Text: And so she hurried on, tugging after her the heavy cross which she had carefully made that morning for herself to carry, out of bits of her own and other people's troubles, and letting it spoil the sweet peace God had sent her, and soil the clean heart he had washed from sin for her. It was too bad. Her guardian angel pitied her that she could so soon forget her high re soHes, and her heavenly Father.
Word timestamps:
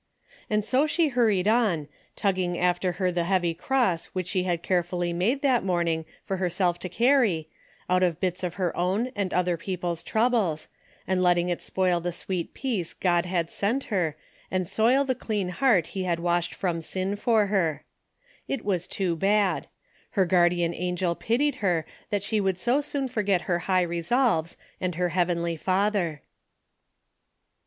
And 0.49 0.65
so 0.65 0.87
she 0.87 1.09
hurried 1.09 1.47
on, 1.47 1.87
tugging 2.15 2.57
after 2.57 2.93
her 2.93 3.11
the 3.11 3.25
heavy 3.25 3.53
cross 3.53 4.07
which 4.07 4.27
she 4.29 4.41
had 4.45 4.63
carefully 4.63 5.13
made 5.13 5.43
that 5.43 5.63
morning 5.63 6.05
for 6.25 6.37
herself 6.37 6.79
to 6.79 6.89
carry, 6.89 7.49
out 7.87 8.01
of 8.01 8.19
bits 8.19 8.41
of 8.41 8.55
her 8.55 8.75
own 8.75 9.11
and 9.15 9.31
other 9.31 9.57
people's 9.57 10.01
troubles, 10.01 10.67
and 11.05 11.21
letting 11.21 11.49
it 11.49 11.61
spoil 11.61 11.99
the 12.01 12.11
sweet 12.11 12.55
peace 12.55 12.95
God 12.95 13.27
had 13.27 13.51
sent 13.51 13.83
her, 13.93 14.15
and 14.49 14.67
soil 14.67 15.05
the 15.05 15.13
clean 15.13 15.49
heart 15.49 15.85
he 15.93 16.03
had 16.03 16.19
washed 16.19 16.55
from 16.55 16.81
sin 16.81 17.15
for 17.15 17.45
her. 17.45 17.83
It 18.47 18.65
was 18.65 18.87
too 18.87 19.15
bad. 19.15 19.67
Her 20.17 20.25
guardian 20.25 20.73
angel 20.73 21.13
pitied 21.13 21.53
her 21.61 21.85
that 22.09 22.23
she 22.23 22.41
could 22.41 22.57
so 22.57 22.81
soon 22.81 23.07
forget 23.07 23.41
her 23.43 23.59
high 23.69 23.83
re 23.83 23.99
soHes, 24.01 24.55
and 24.79 24.95
her 24.95 25.09
heavenly 25.09 25.55
Father. 25.57 26.23